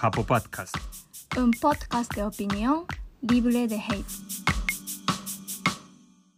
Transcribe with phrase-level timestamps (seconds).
[0.00, 0.76] Japo Podcast.
[1.36, 2.84] un podcast de opinión
[3.20, 4.06] libre de hate.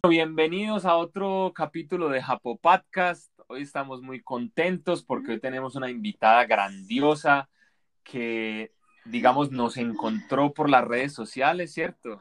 [0.08, 3.30] Bienvenidos a otro capítulo de Japo Podcast.
[3.48, 7.50] Hoy estamos muy contentos porque hoy tenemos una invitada grandiosa
[8.02, 8.72] que,
[9.04, 12.18] digamos, nos encontró por las redes sociales, ¿cierto?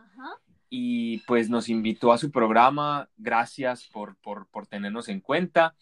[0.69, 3.07] Y pues nos invitó a su programa.
[3.15, 5.73] Gracias por, por, por tenernos en cuenta.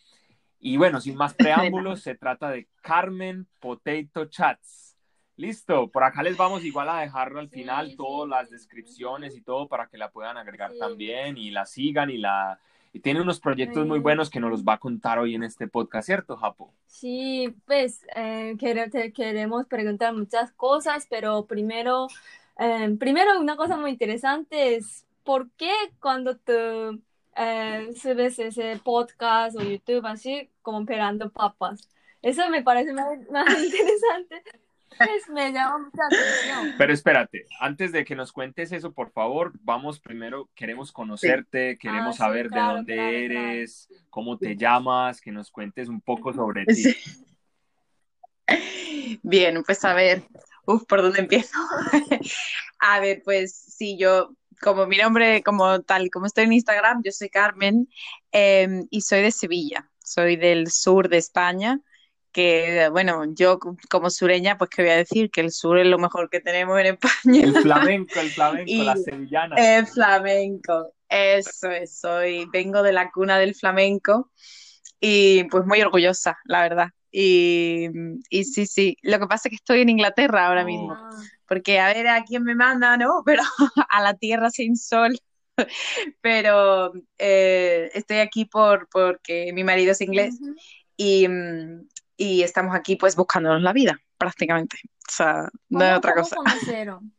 [0.59, 4.86] Y bueno, sin más preámbulos, se trata de Carmen Potato Chats.
[5.37, 9.41] Listo, por acá les vamos igual a dejar al final Sí, todas las descripciones y
[9.41, 10.79] todo para que la puedan agregar Sí.
[10.79, 12.59] también y la sigan y la
[12.93, 15.67] y tiene unos proyectos muy buenos que nos los va a contar hoy en este
[15.67, 16.73] podcast, ¿cierto, Japo?
[16.87, 22.07] Sí, pues eh, quere- te queremos preguntar muchas cosas, pero primero,
[22.57, 27.01] eh, primero una cosa muy interesante es ¿por qué cuando tú
[27.35, 31.87] eh, subes ese podcast o YouTube así como pelando papas?
[32.23, 34.41] Eso me parece más, más interesante,
[34.97, 36.75] pues me llama mucha atención.
[36.77, 42.09] Pero espérate, antes de que nos cuentes eso, por favor, vamos primero, queremos conocerte, queremos
[42.09, 46.33] Ah, sí, saber de dónde claro, eres, cómo te llamas, que nos cuentes un poco
[46.33, 46.75] sobre ti.
[46.75, 46.95] Sí.
[49.23, 50.23] Bien, pues a ver,
[50.65, 51.57] uf, ¿por dónde empiezo?
[52.79, 57.01] A ver, pues sí, yo, como mi nombre, como tal, y como estoy en Instagram,
[57.03, 57.89] yo soy Carmen
[58.31, 61.81] eh, y soy de Sevilla, soy del sur de España,
[62.37, 65.87] que bueno, yo co- como sureña, pues qué voy a decir, que el sur es
[65.87, 67.41] lo mejor que tenemos en España.
[67.43, 69.55] El flamenco, el flamenco, Y- la sevillana.
[69.57, 74.29] El flamenco, eso es, soy, vengo de la cuna del flamenco
[74.99, 76.89] y pues muy orgullosa, la verdad.
[77.11, 77.87] Y,
[78.29, 80.65] y sí, sí, lo que pasa es que estoy en Inglaterra ahora Oh.
[80.65, 80.95] mismo,
[81.47, 83.23] porque a ver a quién me manda, ¿no?
[83.25, 83.41] Pero
[83.89, 85.17] a la tierra sin sol.
[86.21, 90.35] Pero eh, estoy aquí por, porque mi marido es inglés
[90.97, 94.77] y, mm, y estamos aquí pues buscándonos la vida, prácticamente.
[95.07, 96.35] O sea, no es ¿Cómo, otra cosa.
[96.35, 97.13] conocieron?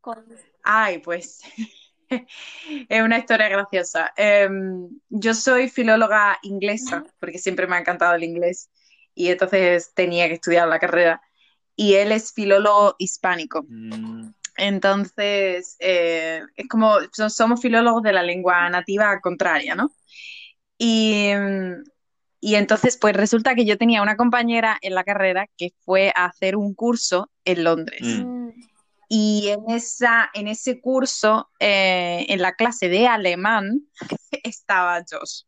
[0.00, 0.26] Con-
[0.62, 1.40] Ay, pues
[2.88, 4.12] es una historia graciosa.
[4.16, 8.70] Em, yo soy filóloga inglesa, porque siempre me ha encantado el inglés
[9.14, 11.20] y entonces tenía que estudiar la carrera.
[11.74, 13.64] Y él es filólogo hispánico.
[13.68, 19.90] Mm, Entonces, eh, es como, so- somos filólogos de la lengua nativa contraria, ¿no?
[20.76, 21.84] Y, mm,
[22.40, 26.26] y entonces, pues resulta que yo tenía una compañera en la carrera que fue a
[26.26, 28.00] hacer un curso en Londres.
[28.02, 28.50] Mm.
[29.08, 33.80] Y en esa, en ese curso, eh, en la clase de alemán,
[34.44, 35.42] estaba Josh.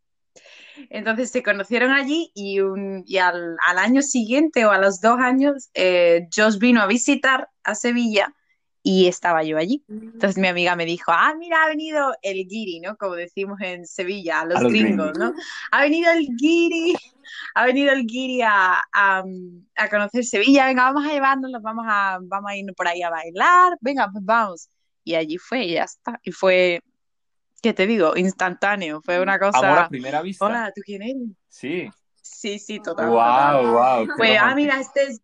[0.89, 5.19] Entonces se conocieron allí y, un, y al, al año siguiente o a los dos
[5.21, 8.35] años, eh, Josh vino a visitar a Sevilla
[8.83, 9.85] y estaba yo allí.
[9.89, 12.97] Entonces mi amiga me dijo, ah, mira, ha venido el guiri, ¿no?
[12.97, 15.19] Como decimos en Sevilla, a los, A los gringos, gringos.
[15.19, 15.43] ¿no?
[15.71, 16.95] Ha venido el guiri,
[17.55, 19.23] ha venido el guiri a, a,
[19.77, 23.11] a conocer Sevilla, venga, vamos a llevárnoslos, vamos a, vamos a ir por ahí a
[23.11, 24.69] bailar, venga, pues vamos.
[25.05, 26.19] Y allí fue y ya está.
[26.23, 26.81] Y fue,
[27.63, 28.17] ¿qué te digo?
[28.17, 29.59] Instantáneo, fue una cosa...
[29.59, 30.45] Amor a primera vista.
[30.45, 31.17] Hola, ¿tú quién eres?
[31.49, 31.91] Sí.
[32.23, 33.09] Sí, sí, total.
[33.09, 33.65] total.
[33.65, 34.09] Wow, wow.
[34.17, 35.21] Pues, ah, mira, este es.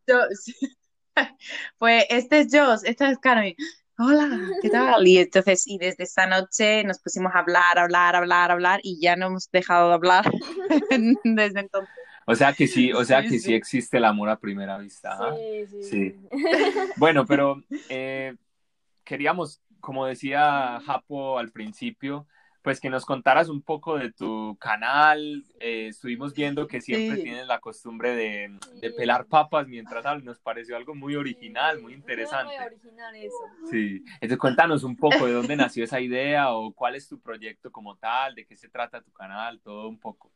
[1.79, 3.55] Pues este es Josh, esta es Carmen.
[3.99, 4.29] Hola,
[4.61, 5.07] ¿qué tal?
[5.09, 9.17] Y entonces, y desde esa noche nos pusimos a hablar, hablar, hablar, hablar, y ya
[9.17, 10.25] no hemos dejado de hablar
[11.25, 11.95] desde entonces.
[12.27, 13.41] O sea que sí, o sea Sí, que sí.
[13.41, 15.17] sí existe el amor a primera vista.
[15.19, 15.35] ¿ah?
[15.37, 15.91] Sí, sí, Sí.
[16.11, 16.29] sí.
[16.97, 18.35] Bueno, pero eh,
[19.05, 22.27] queríamos, como decía Japo al principio,
[22.67, 25.45] pues que nos contaras un poco de tu canal.
[25.61, 27.23] Eh, estuvimos viendo que siempre Sí.
[27.23, 30.25] tienes la costumbre de, de pelar papas mientras hablas.
[30.25, 32.57] Nos pareció algo muy original, Sí, muy interesante.
[32.59, 33.37] Muy original eso.
[33.71, 34.03] Sí.
[34.15, 37.95] Entonces cuéntanos un poco de dónde nació esa idea o cuál es tu proyecto como
[37.99, 40.33] tal, de qué se trata tu canal, todo un poco.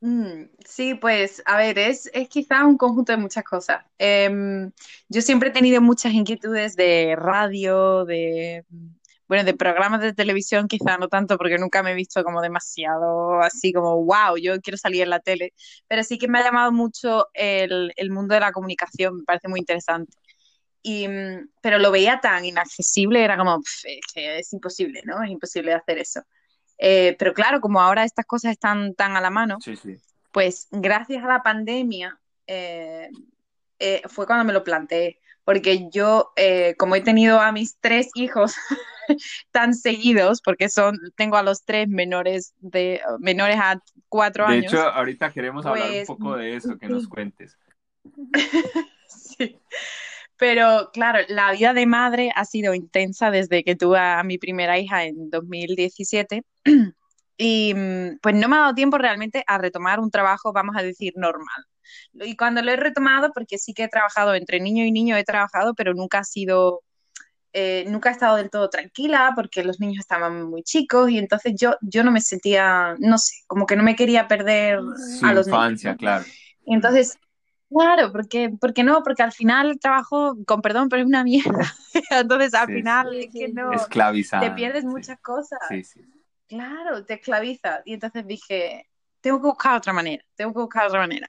[0.00, 3.84] Mm, sí, pues a ver, es, es quizá un conjunto de muchas cosas.
[3.98, 4.72] Em,
[5.10, 8.64] yo siempre he tenido muchas inquietudes de radio, de,
[9.28, 13.40] bueno, de programas de televisión, quizá no tanto porque nunca me he visto como demasiado
[13.40, 15.52] así como, wow, yo quiero salir en la tele,
[15.88, 19.48] pero sí que me ha llamado mucho el, el mundo de la comunicación, me parece
[19.48, 20.16] muy interesante.
[20.82, 21.08] Y,
[21.62, 25.22] pero lo veía tan inaccesible, era como, "Pf, es que es imposible, ¿no?
[25.22, 26.20] Es imposible hacer eso.
[26.76, 29.96] Eh, pero claro, como ahora estas cosas están tan a la mano, Sí, sí.
[30.32, 33.08] pues gracias a la pandemia eh,
[33.78, 38.10] eh, fue cuando me lo planteé, porque yo, eh, como he tenido a mis tres
[38.14, 38.54] hijos
[39.50, 44.72] tan seguidos, porque son, tengo a los tres menores de menores a cuatro De años.
[44.72, 47.56] hecho, ahorita queremos hablar un Pues, poco de eso, que nos cuentes.
[49.06, 49.58] Sí.
[50.36, 54.78] Pero claro, la vida de madre ha sido intensa desde que tuve a mi primera
[54.78, 56.42] hija en 2017
[57.36, 60.82] y mm, pues no me ha dado tiempo realmente a retomar un trabajo, vamos a
[60.82, 61.64] decir, normal.
[62.14, 65.24] Y cuando lo he retomado, porque sí que he trabajado entre niño y niño, he
[65.24, 66.82] trabajado, pero nunca ha sido,
[67.52, 71.54] eh, nunca he estado del todo tranquila porque los niños estaban muy chicos y entonces
[71.56, 74.80] yo, yo no me sentía, no sé, como que no me quería perder
[75.20, 75.98] Su a los infancia, niños.
[76.00, 76.24] claro.
[76.66, 77.18] Y entonces,
[77.70, 81.72] claro, porque, porque no, porque al final el trabajo, con perdón, pero es una mierda.
[82.10, 83.18] Entonces al Sí, final sí.
[83.20, 83.70] es que no,
[84.40, 84.86] te pierdes sí.
[84.88, 85.58] muchas cosas.
[85.68, 86.00] Sí, sí.
[86.46, 87.82] Claro, te esclaviza.
[87.84, 88.88] Y entonces dije,
[89.20, 91.28] tengo que buscar otra manera, tengo que buscar otra manera.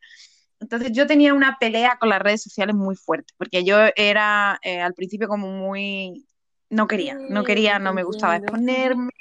[0.59, 4.81] Entonces yo tenía una pelea con las redes sociales muy fuerte, porque yo era eh,
[4.81, 6.25] al principio como muy...
[6.69, 9.11] No quería, no quería, no me gustaba exponerme.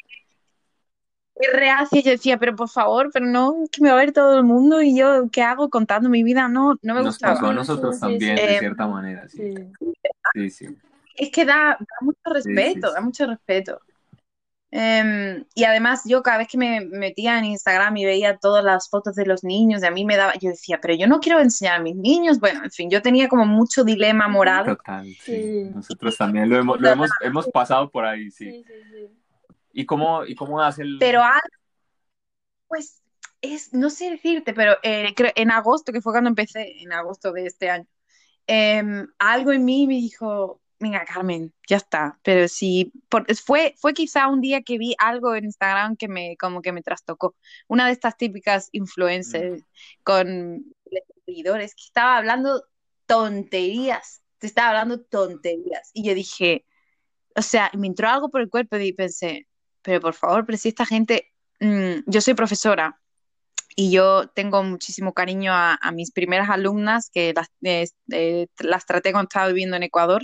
[1.36, 4.38] Y reacia, yo decía, pero por favor, pero no, que me va a ver todo
[4.38, 6.48] el mundo y yo, ¿qué hago contando mi vida?
[6.48, 7.52] No, no me Nos pasó a gustaba.
[7.52, 9.38] Sí, nosotros sí, también, sí, de Eh, cierta manera, sí.
[9.38, 9.72] sí.
[10.32, 10.76] Sí, sí.
[11.16, 12.94] es que da, da mucho Sí, sí, respeto, sí.
[12.94, 13.80] da mucho respeto.
[14.76, 18.90] Em, y además yo cada vez que me metía en Instagram y veía todas las
[18.90, 21.38] fotos de los niños, y a mí me daba, yo decía, pero yo no quiero
[21.38, 22.40] enseñar a mis niños.
[22.40, 24.66] Bueno, en fin, yo tenía como mucho dilema moral.
[24.66, 25.14] Total, sí.
[25.24, 25.70] Sí.
[25.72, 28.50] Nosotros también lo hemos, lo hemos, hemos pasado por ahí, sí.
[28.50, 29.48] Sí, sí, sí.
[29.74, 30.96] ¿Y cómo, y cómo hace el...?
[30.98, 31.38] Pero algo,
[32.66, 33.00] pues,
[33.42, 37.30] es, no sé decirte, pero eh, creo, en agosto, que fue cuando empecé, en agosto
[37.30, 37.86] de este año,
[38.48, 42.18] em, algo en mí me dijo, venga, Carmen, ya está.
[42.22, 46.36] Pero sí, por- fue, fue quizá un día que vi algo en Instagram que me,
[46.36, 47.34] como que me trastocó.
[47.68, 49.62] Una de estas típicas influencers
[50.02, 50.26] con
[50.86, 52.64] miles de seguidores que estaba hablando
[53.06, 55.90] tonterías, te estaba hablando tonterías.
[55.92, 56.64] Y yo dije,
[57.36, 59.48] o sea, me entró algo por el cuerpo y pensé,
[59.82, 63.00] pero por favor, pero si esta gente, mm, yo soy profesora
[63.76, 68.86] y yo tengo muchísimo cariño a, a mis primeras alumnas que las, eh, eh, las
[68.86, 70.22] traté cuando estaba viviendo en Ecuador.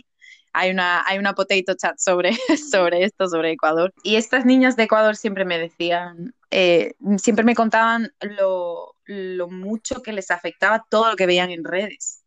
[0.52, 2.32] Hay una, hay una potato chat sobre,
[2.70, 3.92] sobre esto, sobre Ecuador.
[4.02, 10.02] Y estas niñas de Ecuador siempre me decían, eh, siempre me contaban lo, lo mucho
[10.02, 12.24] que les afectaba todo lo que veían en redes.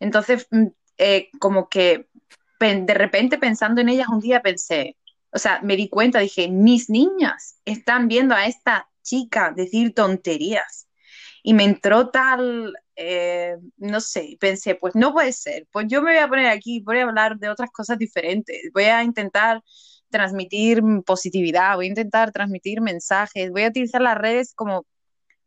[0.00, 0.66] Entonces, mm,
[0.98, 2.08] eh, como que
[2.60, 4.96] de repente pensando en ellas un día pensé,
[5.30, 10.88] o sea, me di cuenta, dije, mis niñas están viendo a esta chica decir tonterías.
[11.42, 16.12] Y me entró tal, eh, no sé, pensé, pues no puede ser, pues yo me
[16.12, 19.62] voy a poner aquí, voy a hablar de otras cosas diferentes, voy a intentar
[20.10, 24.86] transmitir positividad, voy a intentar transmitir mensajes, voy a utilizar las redes como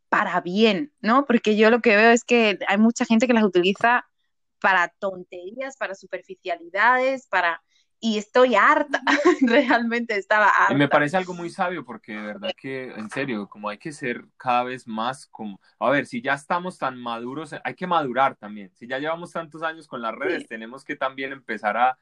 [0.08, 1.24] para bien, ¿no?
[1.26, 4.06] Porque yo lo que veo es que hay mucha gente que las utiliza
[4.60, 7.62] para tonterías, para superficialidades, para...
[8.02, 9.02] Y estoy harta,
[9.42, 10.94] realmente estaba Y me harta.
[10.96, 14.64] parece algo muy sabio porque de verdad que, en serio, como hay que ser cada
[14.64, 18.70] vez más como, a ver, si ya estamos tan maduros, hay que madurar también.
[18.74, 20.48] Si ya llevamos tantos años con las redes, Sí.
[20.48, 21.98] tenemos que también empezar a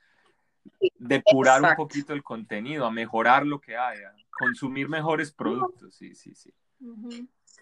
[0.99, 5.97] depurar un poquito el contenido, a mejorar lo que hay, a consumir mejores productos.
[5.97, 6.53] Sí, sí, sí.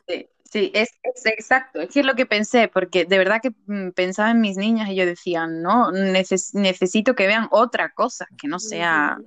[0.08, 3.50] Sí, sí, es, es exacto, es que es lo que pensé, porque de verdad que
[3.66, 8.26] mm, pensaba en mis niñas y yo decía, no, neces- necesito que vean otra cosa,
[8.38, 9.18] que no sea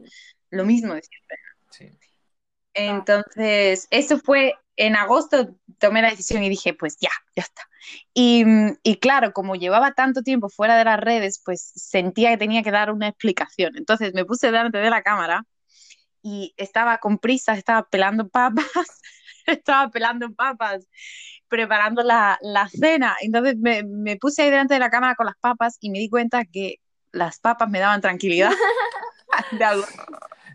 [0.52, 1.38] lo mismo de siempre.
[1.72, 1.90] sí.
[2.74, 7.64] Entonces, eso fue en agosto, tomé la decisión y dije, pues ya, ya está.
[8.14, 12.38] Y, mm, y claro, como llevaba tanto tiempo fuera de las redes, pues sentía que
[12.38, 13.74] tenía que dar una explicación.
[13.76, 15.44] Entonces me puse delante de la cámara
[16.22, 18.99] y estaba con prisas, estaba pelando papas,
[19.54, 20.88] estaba pelando papas,
[21.48, 23.16] preparando la, la cena.
[23.22, 26.10] Entonces me, me puse ahí delante de la cámara con las papas y me di
[26.10, 26.78] cuenta que
[27.12, 28.52] las papas me daban tranquilidad.
[29.52, 29.86] De algo.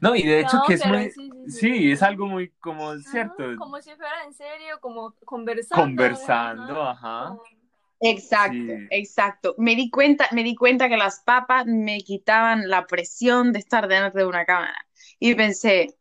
[0.01, 1.69] No, y de hecho No, que es muy, sí, sí, sí.
[1.69, 6.03] sí, es algo muy como Ajá, cierto, Como si fuera en serio, como conversando.
[6.05, 7.39] conversando, ajá, ajá.
[8.01, 8.89] Exacto, Sí.
[8.91, 9.55] exacto.
[9.59, 13.89] Me di cuenta, me di cuenta que las papas me quitaban la presión de estar
[13.89, 14.77] delante de una cámara.
[15.19, 15.97] Y pensé,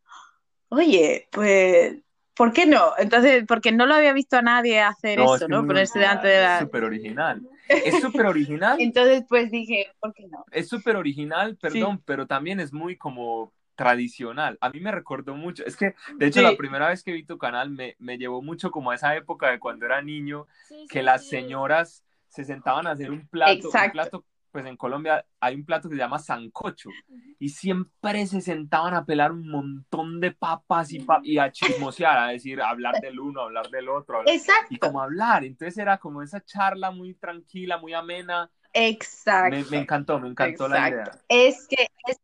[0.69, 1.97] oye, pues,
[2.35, 2.93] ¿por qué no?
[2.97, 5.57] Entonces, porque no lo había visto a nadie hacer No, es eso, ¿no?
[5.57, 6.59] es muy Ponerse original, delante de es la...
[6.59, 7.41] súper original.
[7.81, 10.43] Es súper original, Entonces, pues dije, ¿por qué no?
[10.51, 14.57] es súper original, perdón, pero también es muy como tradicional.
[14.61, 16.43] A mí me recordó mucho, es que de hecho Sí.
[16.43, 19.49] la primera vez que vi tu canal me, me llevó mucho como a esa época
[19.49, 21.29] de cuando era niño, Sí, que sí, las sí.
[21.29, 23.91] señoras se sentaban a hacer un plato, un Exacto.
[23.91, 26.91] plato, pues en Colombia hay un plato que se llama sancocho
[27.39, 32.17] y siempre se sentaban a pelar un montón de papas y, pa- y a chismosear,
[32.19, 35.43] a decir, a hablar del uno, a hablar del otro, hablar- y Exacto, como hablar.
[35.43, 38.50] Entonces era como esa charla muy tranquila, muy amena.
[38.72, 39.55] exacto.
[39.55, 41.01] Me, me encantó, me encantó la idea.
[41.01, 41.25] Exacto.
[41.27, 42.17] Es que, es,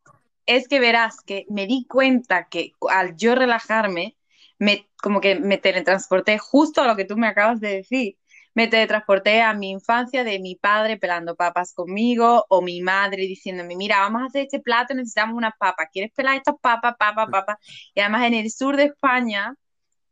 [0.45, 4.15] es que verás que me di cuenta que al yo relajarme,
[4.59, 8.18] me, como que me teletransporté justo a lo que tú me acabas de decir.
[8.59, 13.75] Me teletransporté a mi infancia de mi padre pelando papas conmigo o mi madre diciéndome,
[13.77, 15.87] mira, vamos a hacer este plato, necesitamos unas papas.
[15.93, 17.57] ¿Quieres pelar estas papas, papas, papas?
[17.95, 19.55] Y además en el sur de España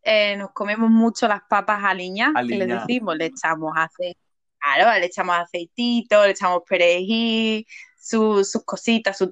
[0.03, 2.87] eh, nos comemos mucho las papas aliñadas, que les Aliñadas.
[2.87, 4.19] decimos, le echamos aceite,
[4.59, 7.65] Claro, le echamos aceitito, le echamos perejil,
[7.99, 9.29] su- sus cositas, su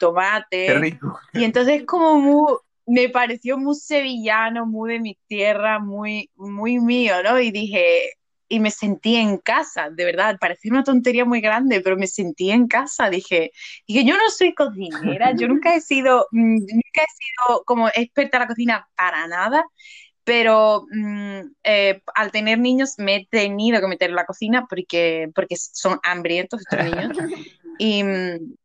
[0.66, 0.76] Qué tomate.
[0.76, 1.20] rico.
[1.34, 2.56] Y entonces como muy,
[2.86, 7.40] me pareció muy sevillano, muy de mi tierra, muy, muy mío, ¿no?
[7.40, 8.10] Y dije,
[8.48, 12.52] y me sentí en casa, de verdad, parecía una tontería muy grande, pero me sentí
[12.52, 13.10] en casa.
[13.10, 13.52] Dije,
[13.88, 18.38] dije, yo no soy cocinera, yo nunca he sido, mm, nunca he sido como experta
[18.38, 19.66] en la cocina para nada,
[20.24, 25.30] pero mm, eh, al tener niños me he tenido que meter en la cocina porque,
[25.34, 27.18] porque son hambrientos estos niños.
[27.78, 28.56] Y, mm,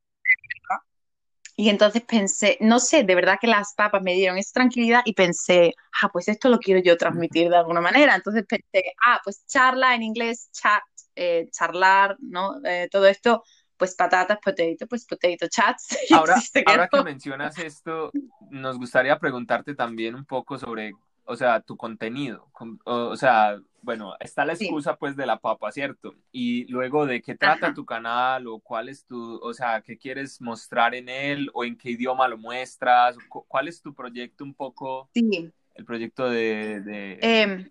[1.60, 5.12] y entonces pensé, no sé, de verdad que las papas me dieron esa tranquilidad y
[5.12, 8.14] pensé, ah, pues esto lo quiero yo transmitir de alguna manera.
[8.14, 10.82] Entonces pensé, ah, pues charla en inglés, chat,
[11.14, 12.54] eh, charlar, ¿no?
[12.64, 13.44] Eh, todo esto,
[13.76, 15.98] pues patatas, potato, pues potato chats.
[16.14, 18.10] Ahora, ahora que mencionas esto,
[18.48, 20.94] nos gustaría preguntarte también un poco sobre,
[21.30, 22.50] o sea, tu contenido.
[22.84, 24.64] O, sea, bueno, está la Sí.
[24.64, 26.14] excusa pues de la papa, ¿cierto?
[26.32, 27.74] Y luego de qué trata Ajá.
[27.74, 31.78] tu canal o cuál es tu, o sea, qué quieres mostrar en él o en
[31.78, 36.80] qué idioma lo muestras, Cu- cuál es tu proyecto un poco, Sí, el proyecto de,
[36.80, 37.70] de, em,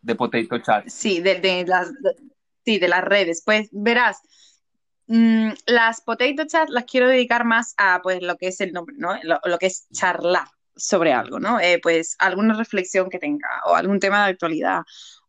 [0.00, 0.88] de Potato Chat.
[0.88, 2.16] sí, de, de las, de-
[2.64, 3.42] sí, de las redes.
[3.44, 4.22] Pues verás,
[5.08, 8.96] mm, las potato chats las quiero dedicar más a pues lo que es el nombre,
[8.98, 9.14] ¿no?
[9.24, 10.48] Lo, lo que es charlar
[10.80, 11.60] sobre algo, ¿no?
[11.60, 14.82] Eh, pues alguna reflexión que tenga o algún tema de actualidad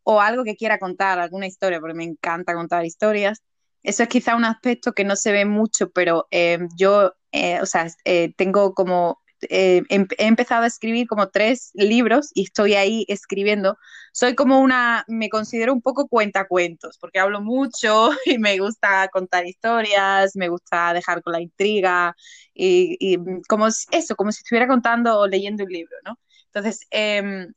[0.04, 3.42] o algo que quiera contar, alguna historia, porque me encanta contar historias.
[3.84, 7.66] Eso es quizá un aspecto que no se ve mucho, pero eh, yo, eh, o
[7.66, 12.74] sea, eh, tengo como, eh, em- he empezado a escribir como tres libros y estoy
[12.76, 13.78] ahí escribiendo
[14.14, 19.46] soy como una, me considero un poco cuentacuentos, porque hablo mucho y me gusta contar
[19.46, 22.16] historias, me gusta dejar con la intriga
[22.54, 23.18] y, y
[23.48, 26.20] como eso, como si estuviera contando o leyendo un libro, ¿no?
[26.48, 27.54] Entonces, em,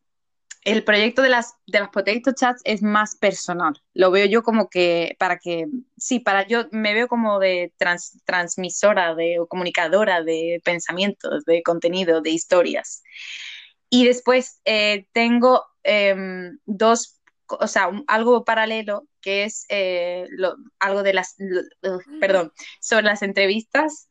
[0.65, 3.75] el proyecto de las, de las Potato Chats es más personal.
[3.93, 5.67] Lo veo yo como que, para que,
[5.99, 11.63] sí, para yo me veo como de trans- transmisora, de, o comunicadora de pensamientos, de
[11.63, 13.03] contenido, de historias.
[13.91, 21.03] Y después eh, tengo em, dos, o sea, algo paralelo que es eh, lo- algo
[21.03, 24.09] de las, lo- perdón, sobre las entrevistas,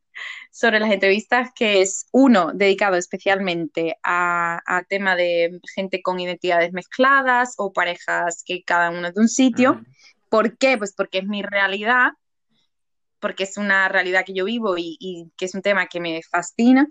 [0.52, 6.74] sobre las entrevistas que es uno dedicado especialmente a, a tema de gente con identidades
[6.74, 9.74] mezcladas o parejas que cada uno es de un sitio.
[9.74, 9.84] Ujú.
[10.30, 10.78] ¿Por qué?
[10.78, 12.12] Pues porque es mi realidad,
[13.20, 16.22] porque es una realidad que yo vivo y, y que es un tema que me
[16.24, 16.88] fascina.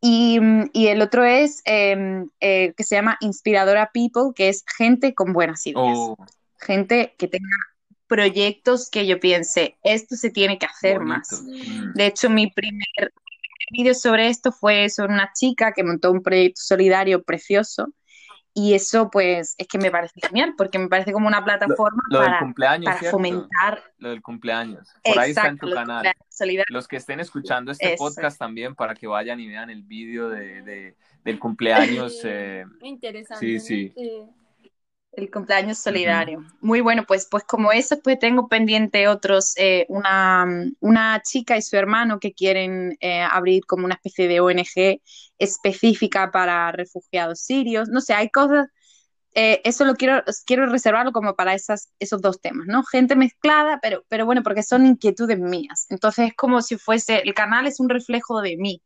[0.00, 0.38] Y,
[0.72, 5.32] y el otro es em, eh, que se llama Inspiradora People, que es gente con
[5.32, 6.16] buenas ideas, Oh,
[6.60, 7.48] gente que tenga
[8.06, 11.08] proyectos que yo piense, esto se tiene que hacer bonito.
[11.18, 11.42] más.
[11.42, 11.92] Mm.
[11.94, 13.12] De hecho, mi primer
[13.70, 17.88] vídeo sobre esto fue sobre una chica que montó un proyecto solidario precioso
[18.54, 22.20] y eso pues es que me parece genial porque me parece como una plataforma Lo
[22.20, 24.94] del para, para fomentar Lo del cumpleaños.
[25.04, 26.14] Por ahí está en exacto tu los canal.
[26.68, 28.04] Los que estén escuchando este Eso.
[28.04, 32.18] podcast también para que vayan y vean el vídeo de, de- del cumpleaños.
[32.24, 33.44] eh, Muy interesante.
[33.58, 33.94] sí, sí.
[35.16, 36.44] El cumpleaños solidario.
[36.60, 40.46] Muy bueno, pues, pues como eso, pues tengo pendiente otros, eh, una,
[40.80, 45.00] una chica y su hermano que quieren eh, abrir como una especie de ONG
[45.38, 47.88] específica para refugiados sirios.
[47.88, 48.68] No sé, hay cosas,
[49.34, 52.84] eh, eso lo quiero, quiero reservarlo como para esas, esos dos temas, ¿no?
[52.84, 55.86] Gente mezclada, pero, pero bueno, porque son inquietudes mías.
[55.88, 58.82] Entonces es como si fuese, el canal es un reflejo de mí.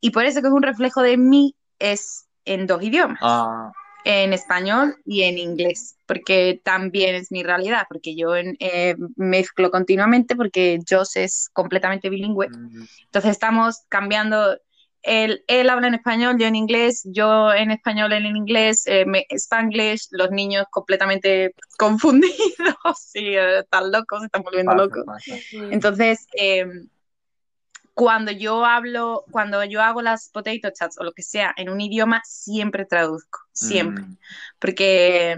[0.00, 3.72] Y por eso que es un reflejo de mí, es en dos idiomas ah,
[4.08, 10.36] en español y en inglés, porque también es mi realidad, porque yo eh, mezclo continuamente,
[10.36, 12.46] porque Joss es completamente bilingüe.
[13.06, 14.58] Entonces estamos cambiando,
[15.02, 19.06] él, él habla en español, yo en inglés, yo en español, él en inglés, eh,
[19.06, 22.36] me- Spanglish, los niños completamente confundidos,
[23.00, 25.04] sí, eh, están locos, se están volviendo pasa, locos.
[25.04, 25.34] pasa.
[25.72, 26.64] Entonces, eh,
[27.96, 31.80] cuando yo hablo, cuando yo hago las potato chats o lo que sea en un
[31.80, 34.18] idioma, siempre traduzco, siempre, Mm,
[34.60, 35.36] porque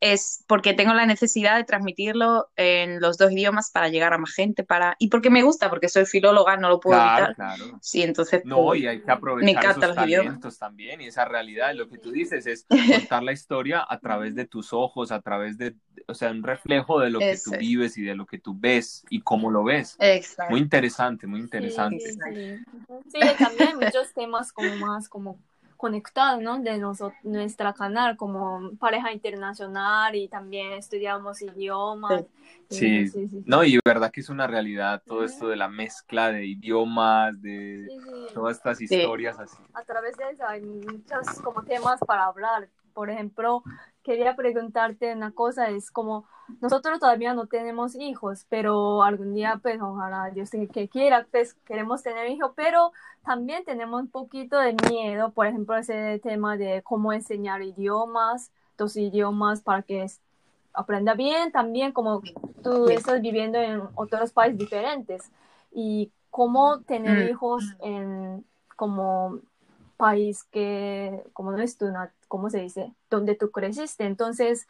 [0.00, 4.32] es porque tengo la necesidad de transmitirlo en los dos idiomas para llegar a más
[4.34, 7.36] gente, para y porque me gusta, porque soy filóloga, no lo puedo claro, evitar.
[7.36, 7.78] claro.
[7.80, 10.34] Sí, entonces No, pues, y hay que me aprovechar esos los idiomas.
[10.34, 11.74] talentos también y esa realidad.
[11.74, 15.58] Lo que tú dices es contar la historia a través de tus ojos, a través
[15.58, 15.76] de,
[16.08, 17.58] o sea, un reflejo de lo que Eso tú es.
[17.58, 20.00] vives y de lo que tú ves y cómo lo ves.
[20.00, 20.50] Exacto.
[20.52, 21.98] Muy interesante, muy interesante.
[22.04, 22.64] sí, sí.
[23.08, 25.38] Sí, también hay muchos temas como más como
[25.80, 26.58] conectados, ¿no?
[26.58, 32.24] De noso- nuestra canal, como pareja internacional y también estudiamos idiomas.
[32.68, 33.08] Sí.
[33.08, 33.42] sí, sí.
[33.46, 37.86] No, y verdad que es una realidad todo esto de la mezcla de idiomas, de
[37.88, 38.34] Sí, sí.
[38.34, 39.56] todas estas historias así.
[39.74, 42.68] a través de eso hay muchos como temas para hablar.
[42.92, 43.62] Por ejemplo,
[44.02, 46.24] quería preguntarte una cosa, es como
[46.60, 52.02] nosotros todavía no tenemos hijos, pero algún día, pues ojalá Dios que quiera, pues queremos
[52.02, 52.92] tener hijos, pero
[53.24, 58.96] también tenemos un poquito de miedo, por ejemplo, ese tema de cómo enseñar idiomas, dos
[58.96, 60.06] idiomas para que
[60.72, 62.22] aprenda bien, también como
[62.62, 65.30] tú estás viviendo en otros países diferentes
[65.72, 67.28] y cómo tener Mm.
[67.28, 68.44] hijos en
[68.76, 69.38] como
[69.96, 72.94] país que, como no es tu, nat- ¿cómo se dice?
[73.10, 74.04] Donde tú creciste.
[74.04, 74.66] Entonces,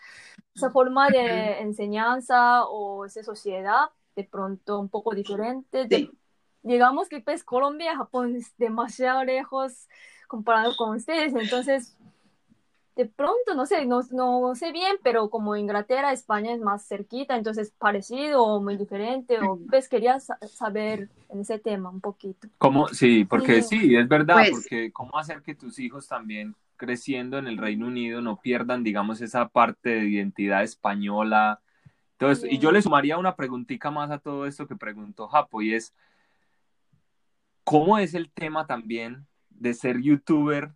[0.57, 5.87] esa forma de enseñanza o esa sociedad, de pronto un poco diferente.
[5.87, 6.11] de- Sí.
[6.63, 9.89] digamos que pues Colombia y Japón es demasiado lejos
[10.27, 11.35] comparado con ustedes.
[11.35, 11.97] Entonces,
[12.97, 17.37] de pronto, no sé, no, no sé bien, pero como Inglaterra, España es más cerquita,
[17.37, 22.49] entonces parecido o muy diferente, o pues quería sa- saber en ese tema un poquito.
[22.59, 22.89] ¿Cómo?
[22.89, 23.79] Sí, porque Sí.
[23.81, 27.87] sí, es verdad, Pues- porque cómo hacer que tus hijos también creciendo en el Reino
[27.87, 31.61] Unido no pierdan, digamos, esa parte de identidad española.
[32.19, 32.47] Esto.
[32.47, 35.95] Y yo le sumaría una preguntita más a todo esto que preguntó Japo, y es,
[37.65, 40.73] ¿cómo es el tema también de ser youtuber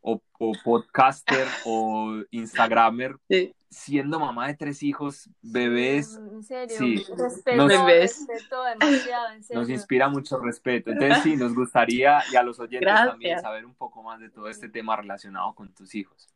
[0.00, 3.52] o, o podcaster o instagramer Sí.
[3.70, 6.16] Siendo mamá de tres hijos, bebés?
[6.16, 7.04] En serio, sí.
[7.16, 8.24] respeto, Nos- Bebés.
[8.26, 9.60] respeto demasiado, en serio.
[9.60, 10.90] Nos inspira mucho respeto.
[10.90, 13.08] Entonces sí, nos gustaría y a los oyentes Gracias.
[13.10, 16.28] también saber un poco más de todo este tema relacionado con tus hijos.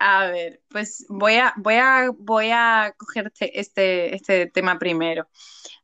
[0.00, 5.28] A ver, pues voy a, voy a, voy a cogerte este, este tema primero.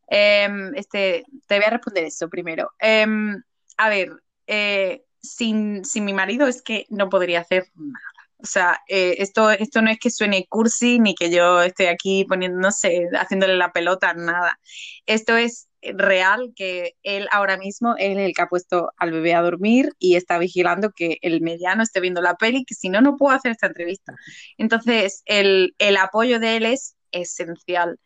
[0.07, 2.71] Em, este, te voy a responder eso primero.
[2.79, 3.43] Em,
[3.77, 4.13] a ver,
[4.47, 8.14] eh, sin, sin mi marido es que no podría hacer nada.
[8.39, 12.25] O sea, eh, esto, esto no es que suene cursi ni que yo estoy aquí
[12.25, 14.59] poniendo, no sé, haciéndole la pelota, nada.
[15.07, 19.43] Esto es real que él ahora mismo es el que ha puesto al bebé a
[19.43, 23.17] dormir y está vigilando que el mediano esté viendo la peli, que si no, no
[23.17, 24.15] puedo hacer esta entrevista.
[24.59, 27.99] Entonces, el, el apoyo de él es esencial.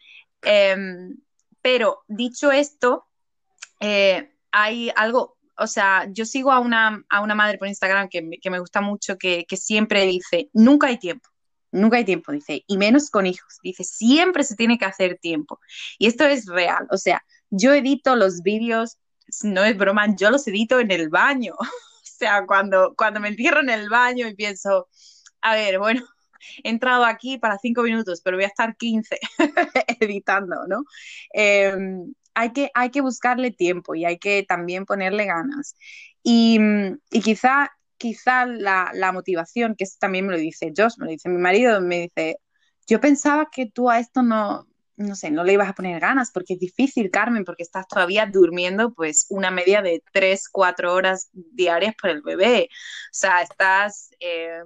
[0.42, 1.16] Em,
[1.62, 3.06] pero dicho esto,
[3.80, 8.29] eh, hay algo, o sea, yo sigo a una, a una madre por Instagram que,
[8.40, 11.29] que me gusta mucho, que, que siempre dice, nunca hay tiempo,
[11.73, 15.61] nunca hay tiempo, dice, y menos con hijos, dice, siempre se tiene que hacer tiempo.
[15.99, 18.99] Y esto es real, o sea, yo edito los vídeos,
[19.42, 21.66] no es broma, yo los edito en el baño, o
[22.03, 24.88] sea, cuando, cuando me encierro en el baño y pienso,
[25.40, 26.03] a ver, bueno,
[26.64, 29.18] he entrado aquí para cinco minutos, pero voy a estar 15
[30.01, 30.85] editando, ¿no?
[31.35, 31.75] Eh,
[32.38, 35.77] hay que, hay que buscarle tiempo y hay que también ponerle ganas.
[36.22, 36.61] Y,
[37.11, 41.38] y quizá, quizá la, motivación, que también me lo dice Josh, me lo dice mi
[41.38, 42.38] marido, me dice,
[42.87, 46.31] yo pensaba que tú a esto no, no sé, no le ibas a poner ganas
[46.31, 51.31] porque es difícil, Carmen, porque estás todavía durmiendo pues una media de 3, 4 horas
[51.33, 52.68] diarias por el bebé.
[52.70, 54.62] O sea, estás, eh,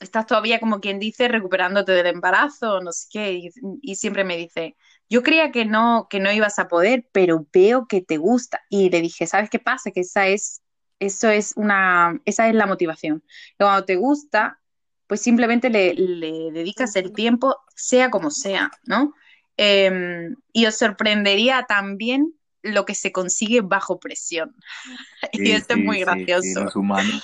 [0.00, 3.50] estás todavía como quien dice recuperándote del embarazo, no sé qué,
[3.82, 4.76] y siempre me dice,
[5.10, 8.62] yo creía que no, que no ibas a poder, pero veo que te gusta.
[8.70, 9.90] Y le dije, ¿sabes qué pasa?
[9.90, 10.62] Que esa es,
[11.00, 13.22] eso es una, esa es la motivación.
[13.58, 14.60] Que cuando te gusta,
[15.08, 19.12] pues simplemente le, le dedicas el tiempo, sea como sea, ¿no?
[19.56, 24.54] Eh, y os sorprendería también lo que se consigue bajo presión.
[25.32, 26.70] y esto sí, es muy gracioso.
[26.70, 27.22] sí.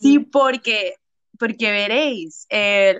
[0.00, 0.96] Sí, porque,
[1.38, 2.98] porque veréis, eh,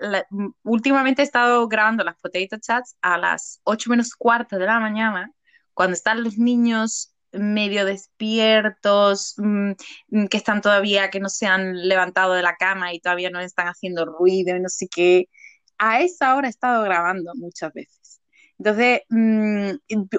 [0.63, 5.33] últimamente he estado grabando las Potato Chats a las 8 menos cuarto de la mañana,
[5.75, 9.73] cuando están los niños medio despiertos, mm,
[10.09, 13.41] mm, que están todavía, que no se han levantado de la cama y todavía no
[13.41, 15.29] están haciendo ruido no sé qué.
[15.79, 18.21] A esa hora he estado grabando muchas veces.
[18.59, 19.71] Entonces, mm,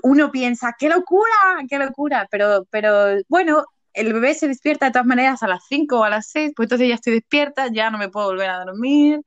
[0.04, 1.32] uno piensa, qué locura,
[1.70, 6.00] qué locura, pero, pero bueno, el bebé se despierta de todas maneras a las 5
[6.00, 8.64] o a las 6, pues entonces ya estoy despierta, ya no me puedo volver a
[8.64, 9.22] dormir,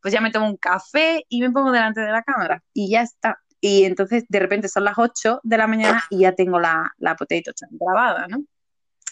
[0.00, 3.02] pues ya me tomo un café y me pongo delante de la cámara y ya
[3.02, 3.38] está.
[3.60, 7.16] Y entonces de repente son las 8 de la mañana y ya tengo la, la
[7.16, 8.44] potato grabada, ¿no?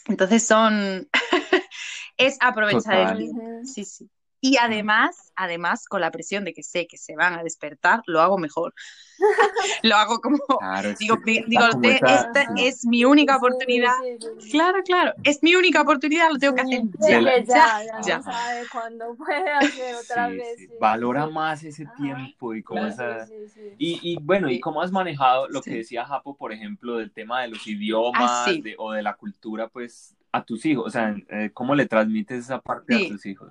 [0.06, 1.08] Entonces son...
[2.16, 3.10] es aprovechar Total.
[3.10, 3.42] el tiempo.
[3.64, 4.10] Sí, sí.
[4.46, 8.20] Y además, además, con la presión de que sé que se van a despertar, lo
[8.20, 8.74] hago mejor.
[9.84, 12.66] lo hago como, Claro, digo, está digo, como te- esa- esta sí.
[12.66, 13.94] es mi única Sí, oportunidad.
[14.02, 14.50] sí, sí, sí.
[14.50, 18.22] Claro, claro, es mi única oportunidad, lo tengo que hacer Sí, ya, ya, ya, ya.
[18.22, 20.58] sabe cuándo puede hacer otra Sí, vez.
[20.58, 20.66] sí.
[20.66, 21.32] sí, Valora sí.
[21.32, 21.94] más ese Ajá.
[21.96, 22.92] tiempo y como Claro.
[22.92, 23.26] esa...
[23.26, 23.74] Sí, sí, sí.
[23.78, 24.60] Y, y bueno, ¿y Sí.
[24.60, 25.76] cómo has manejado lo que Sí.
[25.78, 28.60] decía Japo, por ejemplo, del tema de los idiomas Ah, sí.
[28.60, 30.84] de- o de la cultura, pues, a tus hijos?
[30.86, 33.06] O sea, eh, ¿cómo le transmites esa parte Sí.
[33.06, 33.50] a tus hijos?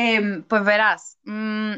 [0.00, 1.72] Em, pues verás, mm,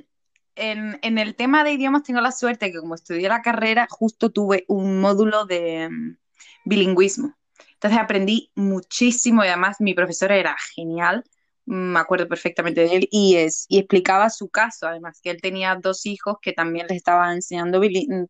[0.56, 4.30] en, en el tema de idiomas tengo la suerte que como estudié la carrera, justo
[4.30, 6.18] tuve un módulo de mm,
[6.66, 7.34] bilingüismo.
[7.72, 11.24] Entonces aprendí muchísimo y además mi profesora era genial,
[11.64, 15.74] me acuerdo perfectamente de él, y, es, y explicaba su caso, además, que él tenía
[15.76, 17.80] dos hijos que también les estaba enseñando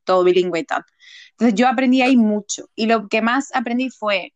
[0.04, 0.84] todo bilingüe y tal.
[1.32, 4.34] Entonces yo aprendí ahí mucho, y lo que más aprendí fue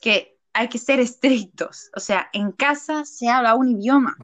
[0.00, 4.16] que hay que ser estrictos, o sea, en casa se habla un idioma,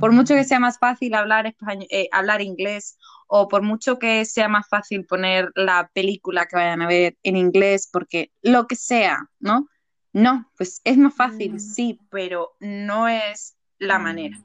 [0.00, 4.24] por mucho que sea más fácil hablar, español, eh, hablar inglés o por mucho que
[4.24, 8.76] sea más fácil poner la película que vayan a ver en inglés, porque lo que
[8.76, 9.68] sea, ¿no?
[10.12, 11.58] No, pues es más fácil, mm.
[11.60, 14.02] sí, pero no es la mm.
[14.02, 14.44] manera.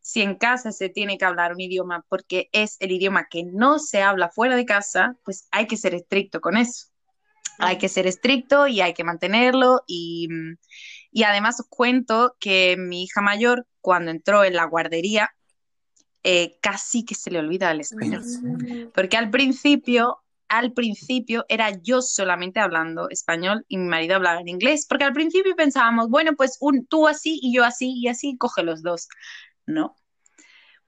[0.00, 3.78] Si en casa se tiene que hablar un idioma porque es el idioma que no
[3.78, 6.88] se habla fuera de casa, pues hay que ser estricto con eso.
[7.58, 10.28] Hay que ser estricto y hay que mantenerlo y,
[11.14, 15.30] y además os cuento que mi hija mayor, cuando entró en la guardería,
[16.24, 18.24] eh, casi que se le olvida el español.
[18.92, 24.48] Porque al principio, al principio era yo solamente hablando español y mi marido hablaba en
[24.48, 28.36] inglés, porque al principio pensábamos, bueno, pues un, tú así y yo así y así,
[28.36, 29.06] coge los dos.
[29.66, 29.94] No,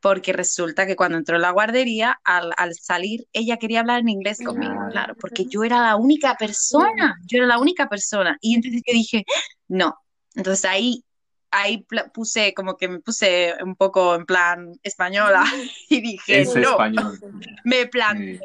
[0.01, 4.41] porque resulta que cuando entró en la guardería, al, salir, ella quería hablar en inglés
[4.45, 8.37] conmigo, claro, porque yo era la única persona, yo era la única persona.
[8.41, 9.25] Y entonces yo dije,
[9.69, 9.95] no.
[10.37, 11.03] Entonces ahí
[11.51, 15.44] ahí puse como que me puse un poco en plan española
[15.88, 17.18] y dije, es español.
[17.64, 18.40] me planté,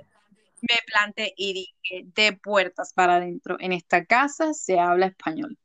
[0.62, 5.58] me planté y dije, de puertas para adentro, en esta casa se habla español.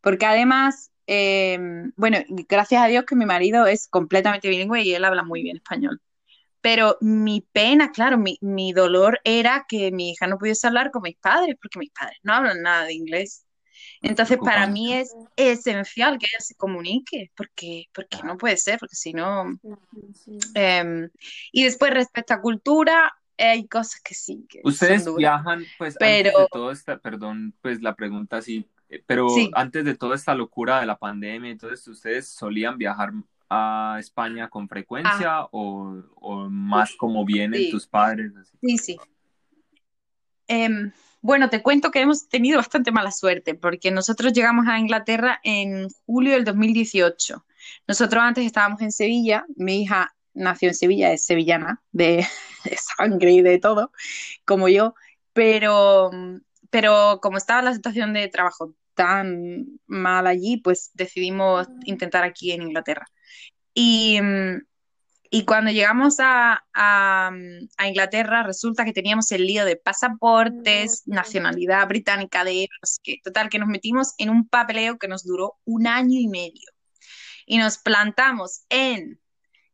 [0.00, 2.18] Porque además, em, bueno,
[2.48, 6.00] gracias a Dios que mi marido es completamente bilingüe y él habla muy bien español.
[6.60, 11.02] Pero mi pena, claro, mi, mi dolor era que mi hija no pudiese hablar con
[11.02, 13.44] mis padres, porque mis padres no hablan nada de inglés.
[14.02, 18.96] Entonces, para mí es esencial que ella se comunique, porque, porque no puede ser, porque
[18.96, 19.58] si no...
[20.54, 21.08] Em,
[21.52, 24.44] y después, respecto a cultura, hay cosas que sí.
[24.48, 29.28] Que Ustedes viajan, pues, antes de todo esta, perdón, pues la pregunta sí, eh, pero
[29.54, 33.12] antes de toda esta locura de la pandemia, entonces, ¿ustedes solían viajar
[33.48, 35.48] a España con frecuencia ah.
[35.50, 38.32] o, más como vienen tus padres?
[38.60, 38.98] Sí, sí.
[40.46, 45.40] Em, bueno, te cuento que hemos tenido bastante mala suerte porque nosotros llegamos a Inglaterra
[45.44, 47.46] en julio del 2018.
[47.86, 52.26] Nosotros antes estábamos en Sevilla, mi hija nació en Sevilla, es sevillana, de,
[52.96, 53.92] sangre y de todo,
[54.44, 54.94] como yo,
[55.32, 56.10] pero,
[56.70, 62.62] pero como estaba la situación de trabajo tan mal allí, pues decidimos intentar aquí en
[62.62, 63.06] Inglaterra.
[63.74, 64.18] Y,
[65.34, 66.62] y cuando llegamos a,
[67.82, 73.70] Inglaterra, resulta que teníamos el lío de pasaportes, nacionalidad británica de no Total, que nos
[73.70, 76.68] metimos en un papeleo que nos duró un año y medio.
[77.46, 79.18] Y nos plantamos en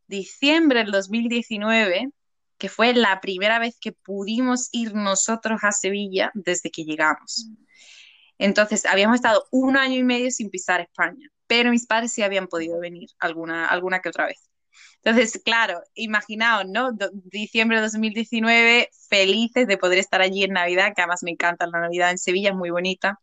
[0.07, 2.09] diciembre del 2019,
[2.57, 7.51] que fue la primera vez que pudimos ir nosotros a Sevilla desde que llegamos.
[8.38, 12.47] Entonces, habíamos estado un año y medio sin pisar España, pero mis padres sí habían
[12.47, 14.48] podido venir alguna, alguna que otra vez.
[15.09, 16.90] Entonces, claro, imaginaos, ¿no?
[17.25, 21.81] diciembre de 2019, felices de poder estar allí en Navidad, que además me encanta la
[21.81, 23.18] Navidad en Sevilla, es muy bonita.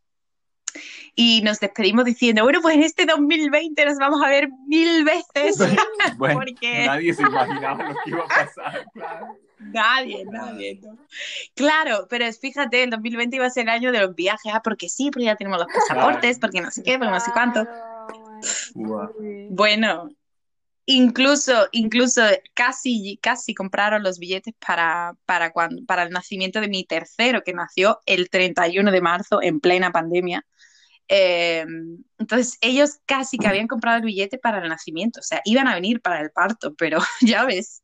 [1.14, 5.58] Y nos despedimos diciendo, bueno, pues en este 2020 nos vamos a ver mil veces.
[6.18, 6.86] Bueno, porque...
[6.86, 9.38] Nadie se imaginaba lo que iba a pasar, claro.
[9.58, 10.80] Nadie, nadie.
[11.54, 14.88] Claro, pero fíjate, el 2020 iba a ser el año de los viajes, ah, porque
[14.88, 17.64] sí, porque ya tenemos los pasaportes, porque no sé qué, porque no sé cuánto.
[19.50, 20.10] Bueno,
[20.88, 22.22] Incluso, incluso
[22.54, 27.52] casi, casi compraron los billetes para, para, cuando, para el nacimiento de mi tercero, que
[27.52, 30.46] nació el 31 de marzo en plena pandemia.
[31.08, 35.68] Em, entonces ellos casi que habían comprado el billete para el nacimiento, o sea, iban
[35.68, 37.80] a venir para el parto, pero ya ves.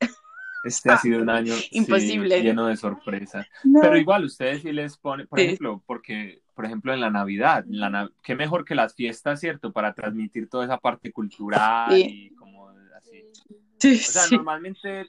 [0.65, 2.41] Este ha sido un año imposible.
[2.41, 3.47] lleno de sorpresas.
[3.81, 8.09] Pero igual ustedes sí les ponen, por ejemplo, porque, por ejemplo, en la Navidad, la,
[8.23, 9.73] qué mejor que las fiestas, ¿cierto?
[9.73, 12.33] Para transmitir toda esa parte cultural y
[13.85, 15.07] o sea, normalmente,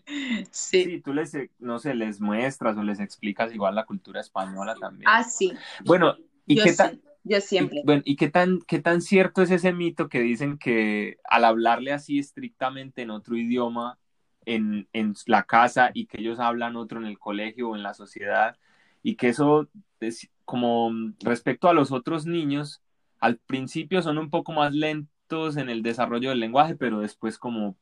[0.51, 1.01] sí.
[1.03, 5.09] tú les, no sé, les muestras o les explicas igual la cultura española también.
[5.11, 5.53] Ah, sí.
[5.85, 7.01] Bueno, ¿y qué tal?
[7.25, 7.81] Yo siempre.
[7.85, 11.93] bueno, ¿y qué tan, qué tan cierto es ese mito que dicen que al hablarle
[11.93, 13.97] así estrictamente en otro idioma
[14.45, 17.93] en, en la casa y que ellos hablan otro en el colegio o en la
[17.93, 18.57] sociedad
[19.03, 19.69] y que eso,
[20.01, 22.81] es, como respecto a los otros niños,
[23.19, 27.77] al principio son un poco más lentos en el desarrollo del lenguaje, pero después como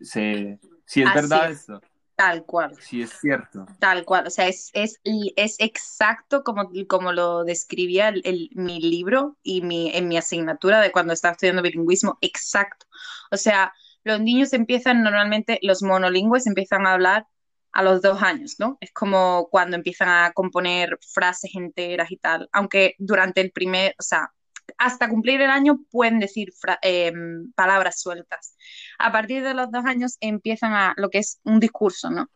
[0.00, 1.80] se, si es verdad esto.
[2.20, 2.76] Tal cual.
[2.78, 3.64] Si es cierto.
[3.78, 4.26] Tal cual.
[4.26, 9.90] O sea, es, es, es exacto como, como lo describía el, mi libro y mi,
[9.94, 12.18] en mi asignatura de cuando estaba estudiando bilingüismo.
[12.20, 12.84] Exacto.
[13.30, 13.72] O sea,
[14.04, 17.26] los niños empiezan normalmente, los monolingües empiezan a hablar
[17.72, 18.76] a los dos años, ¿no?
[18.80, 22.50] Es como cuando empiezan a componer frases enteras y tal.
[22.52, 24.30] Aunque durante el primer, o sea,
[24.78, 28.56] hasta cumplir el año pueden decir em, palabras sueltas.
[29.00, 32.30] A partir de los dos años empiezan a lo que es un discurso, ¿no?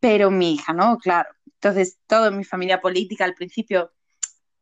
[0.00, 0.98] Pero mi hija, ¿no?
[0.98, 1.30] Claro.
[1.46, 3.92] Entonces, todo en mi familia política al principio,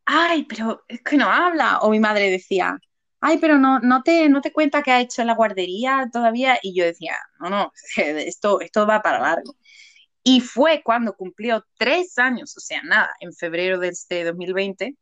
[0.05, 1.79] ay, pero es que no habla.
[1.81, 2.79] O mi madre decía,
[3.21, 6.59] ay, pero no, no, te, no te cuenta que ha hecho la guardería todavía.
[6.62, 9.57] Y yo decía, no, no, esto, esto va para largo.
[10.23, 14.97] Y fue cuando cumplió tres años, o sea, nada, en febrero de este 2020,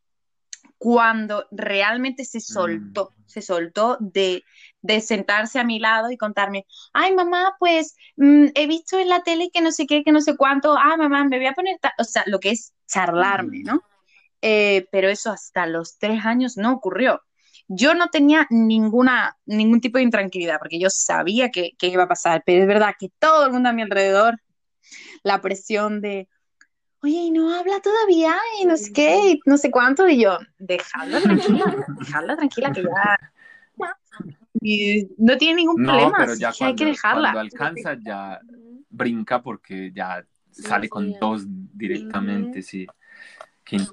[0.77, 3.23] cuando realmente se soltó, Mm.
[3.25, 4.43] se soltó de,
[4.81, 9.23] de sentarse a mi lado y contarme, ay mamá, pues mm, he visto en la
[9.23, 11.77] tele que no sé qué, que no sé cuánto, ah mamá, me voy a poner,
[11.79, 11.93] ta-".
[11.99, 13.81] o sea, lo que es charlarme, ¿no?
[14.41, 17.21] Eh, pero eso hasta los tres años no ocurrió.
[17.67, 22.07] Yo no tenía ninguna, ningún tipo de intranquilidad porque yo sabía que, que iba a
[22.07, 24.39] pasar, pero es verdad que todo el mundo a mi alrededor,
[25.23, 26.29] la presión de,
[27.03, 30.37] oye, y no habla todavía, y no sé qué, y no sé cuánto, y yo,
[30.59, 31.65] dejadla tranquila,
[31.99, 33.17] dejadla tranquila, que ya,
[34.61, 37.37] y no tiene ningún No, problema, pero así ya que hay que cuando, dejarla.
[37.37, 38.43] cuando alcanza ya
[38.89, 41.19] brinca porque ya sale con sí.
[41.19, 42.87] dos directamente, sí.
[43.63, 43.87] Qué,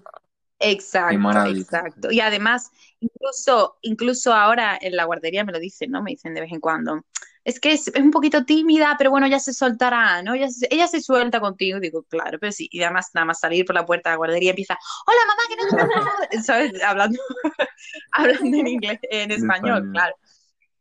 [1.06, 1.66] qué Exacto, maravilla.
[1.68, 2.10] exacto.
[2.10, 6.02] Y además, incluso, incluso ahora en la guardería me lo dicen, ¿no?
[6.02, 7.04] Me dicen de vez en cuando.
[7.44, 10.34] Es que es, es un poquito tímida, pero bueno, ya se soltará, ¿no?
[10.34, 11.78] Ella se, ella se suelta contigo.
[11.80, 12.68] Digo, claro, pero sí.
[12.72, 15.56] Y además, nada más salir por la puerta de la guardería empieza, hola mamá, que
[15.56, 16.82] no te puedo-", ¿sabes?
[16.82, 17.18] Hablando,
[18.12, 19.92] hablando en inglés, en español, español.
[19.92, 20.14] claro.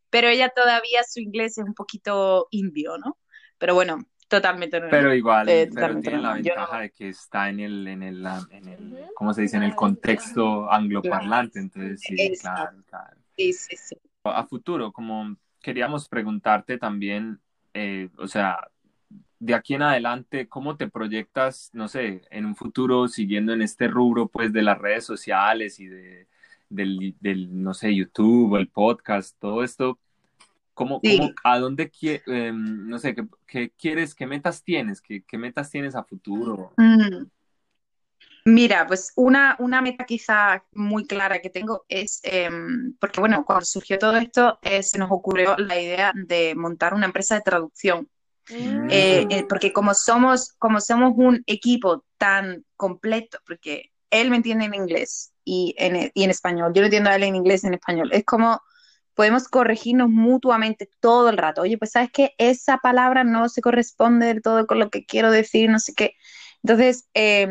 [0.09, 3.17] Pero ella todavía su inglés es un poquito indio, ¿no?
[3.57, 4.79] Pero bueno, totalmente.
[4.89, 8.03] Pero igual, Eh, pero totalmente tiene la no- ventaja de que está en el, en
[8.03, 9.13] el, en el, Ujú.
[9.15, 9.57] ¿cómo se dice?
[9.57, 12.71] En el contexto angloparlante, entonces sí, claro.
[13.35, 13.95] Sí, sí, sí.
[14.25, 17.39] A futuro, como queríamos preguntarte también,
[17.73, 18.67] eh, o sea,
[19.39, 23.87] de aquí en adelante, ¿cómo te proyectas, no sé, en un futuro siguiendo en este
[23.87, 26.27] rubro, pues, de las redes sociales y de,
[26.69, 29.97] del, del, no sé, YouTube, el podcast, todo esto?
[30.73, 31.17] ¿Cómo, Sí.
[31.17, 32.23] cómo- a dónde quieres,
[32.53, 36.71] no sé, qué, qué quieres, qué metas tienes, qué, qué metas tienes a futuro?
[36.77, 37.25] Mm.
[38.45, 43.63] Mira, pues una, una meta quizá muy clara que tengo es, em, porque bueno, cuando
[43.65, 48.09] surgió todo esto, eh, se nos ocurrió la idea de montar una empresa de traducción.
[48.49, 48.89] Mm.
[48.91, 54.65] Eh, eh, porque como somos, como somos un equipo tan completo, porque él me entiende
[54.65, 57.67] en inglés y en, y en español, yo lo entiendo a él en inglés y
[57.67, 58.61] en español, es como
[59.13, 61.61] podemos corregirnos mutuamente todo el rato.
[61.61, 65.31] Oye, pues sabes que esa palabra no se corresponde del todo con lo que quiero
[65.31, 66.15] decir, no sé qué.
[66.63, 67.47] Entonces, eh,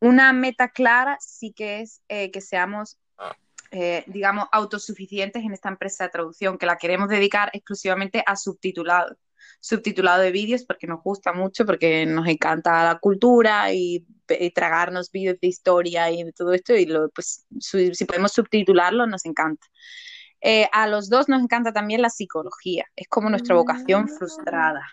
[0.00, 2.98] una meta clara sí que es eh, que seamos,
[3.70, 9.16] eh, digamos, autosuficientes en esta empresa de traducción, que la queremos dedicar exclusivamente a subtitulado
[9.60, 15.10] subtitulado de vídeos porque nos gusta mucho, porque nos encanta la cultura y, y tragarnos
[15.10, 19.24] vídeos de historia y de todo esto, y lo, pues su, si podemos subtitularlo nos
[19.24, 19.66] encanta.
[20.40, 24.86] Eh, a los dos nos encanta también la psicología, es como nuestra vocación frustrada.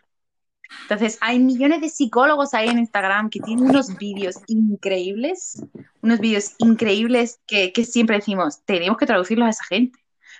[0.81, 5.63] Entonces, hay millones de psicólogos ahí en Instagram que tienen unos vídeos increíbles,
[6.01, 9.99] unos vídeos increíbles que, que siempre decimos, tenemos que traducirlos a esa gente.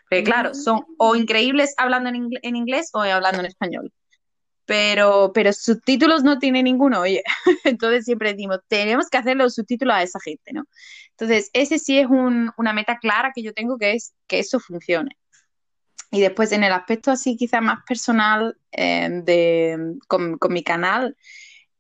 [0.10, 3.92] Porque claro, son o increíbles hablando en, ingle en inglés o hablando en español
[4.66, 7.24] pero, pero subtítulos no tiene ninguno, oye.
[7.64, 10.64] Entonces siempre decimos, tenemos que hacer los subtítulos a esa gente, ¿no?
[11.12, 14.60] Entonces, ese sí es un, una meta clara que yo tengo, que es que eso
[14.60, 15.18] funcione.
[16.14, 21.18] Y después en el aspecto así quizá más personal eh, de, con, con, mi canal,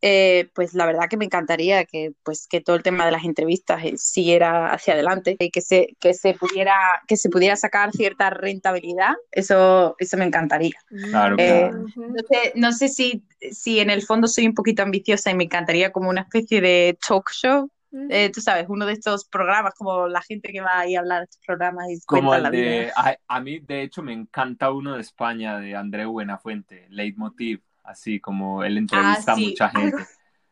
[0.01, 3.25] eh, pues la verdad que me encantaría que, pues, que todo el tema de las
[3.25, 6.73] entrevistas eh, siguiera hacia adelante y que se, que, se pudiera,
[7.07, 10.73] que se pudiera sacar cierta rentabilidad, eso, eso me encaría.
[11.09, 11.85] Claro, Eh, claro.
[11.95, 15.43] no sé, no sé si, si en el fondo soy un poquito ambiciosa y me
[15.43, 17.69] encantaría como una especie de talk show.
[18.09, 21.19] Eh, tú sabes, uno de estos programas, como la gente que va ahí a hablar
[21.19, 22.61] de estos programas y Como el la vida.
[22.61, 27.61] de, a, a, mí, de hecho, me encanta uno de España, de Andreu Buenafuente, Leitmotiv,
[27.83, 29.45] así como él entrevista Ah, sí.
[29.45, 30.03] a mucha gente.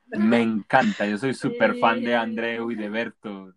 [0.08, 3.54] Me encanta, yo soy súper fan de Andreu y de Berto,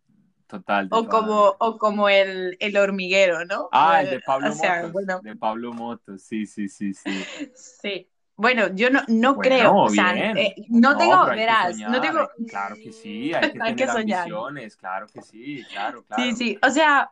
[0.46, 0.88] total.
[0.88, 1.56] de O como, vida.
[1.58, 3.68] o como el, el hormiguero, ¿no?
[3.72, 7.10] Ah, el de Pablo o sea, Motos, bueno, de Pablo Motos, sí, sí, sí, sí.
[7.54, 8.08] sí.
[8.36, 11.16] Bueno, yo no, no Bueno, creo, o sea, eh, no, tengo,
[11.46, 14.30] que verás, soñar, no tengo, claro que sí, hay que Hay que tener soñar.
[14.30, 16.32] ambiciones, claro que sí, claro, claro.
[16.32, 17.10] Sí, sí, o sea,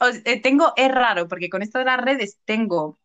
[0.00, 3.00] o- eh, tengo, es raro, porque con esto de las redes tengo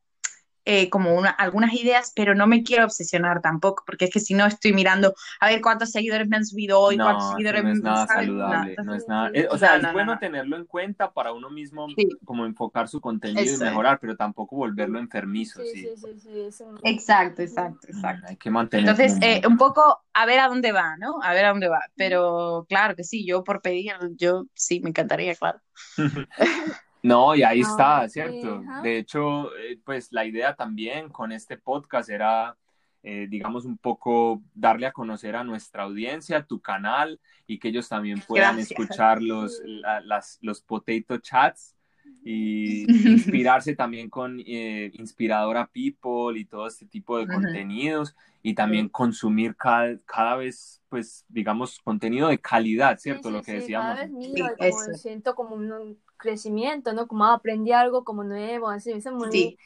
[0.67, 4.33] eh, como una, algunas ideas, pero no me quiero obsesionar tampoco, porque es que si
[4.33, 7.63] no estoy mirando a ver cuántos seguidores me han subido hoy, cuántos No, eso seguidores
[7.63, 9.93] no es nada saludable, No, no es nada, eh, o No, sea, no, es no,
[9.93, 10.19] bueno no.
[10.19, 12.07] tenerlo en cuenta para uno mismo Sí.
[12.25, 15.95] como enfocar su contenido Eso y mejorar, pero tampoco volverlo enfermizo, Sí, sí.
[15.95, 16.75] sí, sí, sí, eso.
[16.83, 18.27] Exacto, exacto, exacto.
[18.27, 21.15] Hay que mantener Entonces, eh, un poco a ver a dónde va, ¿no?
[21.23, 21.81] A ver a dónde va.
[21.95, 25.59] Pero claro que sí, yo por pedir, yo sí, me encantaría, claro.
[27.07, 28.63] No, y ahí Ah, está, ¿cierto?
[28.67, 28.81] ajá.
[28.81, 32.57] De hecho, eh, pues la idea también con este podcast era,
[33.03, 37.87] eh, digamos, un poco darle a conocer a nuestra audiencia tu canal y que ellos
[37.87, 38.71] también puedan Gracias.
[38.79, 39.63] escuchar los, Sí.
[39.65, 41.75] la- las, los potato chats
[42.23, 42.85] y
[43.37, 49.55] inspirarse también con eh, Inspiradora People y todo este tipo de contenidos y también consumir
[49.55, 53.29] cada, cada vez, pues, digamos, contenido de calidad, ¿cierto?
[53.29, 54.55] Sí, Lo que sí, cada decíamos.
[54.57, 54.93] vez como eso.
[54.95, 57.07] siento como un crecimiento, ¿no?
[57.07, 59.57] Como ah, aprendí algo como nuevo, así, eso es muy, Sí,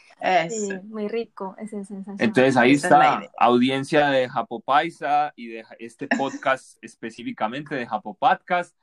[0.50, 0.84] sí, eso.
[0.84, 2.18] muy rico, esa sensación.
[2.20, 3.32] Entonces ahí Esa es está, idea.
[3.38, 8.76] audiencia de Japopaisa y de este podcast específicamente de Japopodcast.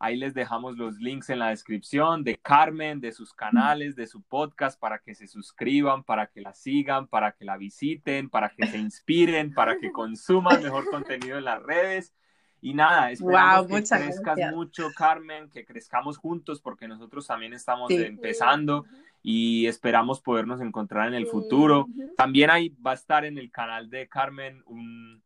[0.00, 4.22] Ahí les dejamos los links en la descripción de Carmen, de sus canales, de su
[4.22, 8.66] podcast, para que se suscriban, para que la sigan, para que la visiten, para que
[8.68, 12.14] se inspiren, para que consuman mejor contenido en las redes.
[12.60, 14.54] Y nada, esperamos Wow, que crezcas gracias.
[14.54, 18.02] mucho, Carmen, que crezcamos juntos, porque nosotros también estamos Sí.
[18.02, 18.84] empezando
[19.22, 21.86] y esperamos podernos encontrar en el Sí, futuro.
[21.88, 22.14] ujú.
[22.16, 25.22] También ahí va a estar en el canal de Carmen un,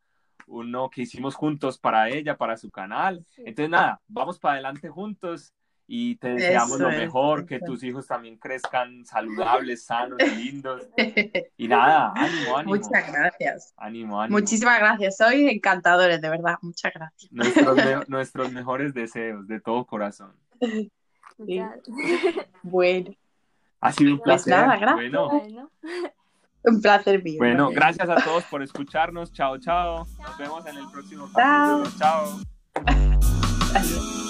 [0.47, 3.25] uno que hicimos juntos para ella, para su canal.
[3.31, 3.43] Sí.
[3.47, 5.55] Entonces, nada, vamos para adelante juntos
[5.95, 7.67] y te deseamos Eso lo es, mejor, que eso.
[7.67, 10.89] tus hijos también crezcan saludables, sanos y lindos.
[11.59, 12.77] Y nada, ánimo, ánimo.
[12.77, 13.75] Muchas gracias.
[13.77, 14.39] Ánimo, ánimo.
[14.39, 15.19] Muchísimas gracias.
[15.19, 16.57] Sois encantadores, de verdad.
[16.63, 17.31] Muchas gracias.
[17.31, 20.33] Nuestros, me- nuestros mejores deseos, de todo corazón.
[20.63, 20.67] Ha
[22.63, 23.15] Bueno,
[23.93, 24.51] sido un Pues placer.
[24.55, 24.95] nada, gracias.
[24.95, 25.71] Bueno, Bueno.
[26.65, 27.37] un placer mío.
[27.39, 28.09] bueno, Gracias.
[28.09, 29.31] a todos por escucharnos.
[29.33, 30.07] Chao, chao.
[30.23, 31.83] Nos vemos en el próximo Chao.
[31.83, 31.99] capítulo.
[31.99, 32.41] Chao.
[33.75, 34.22] Adiós.